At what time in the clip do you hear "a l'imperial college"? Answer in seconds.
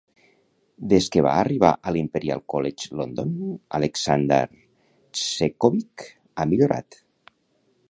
1.89-2.97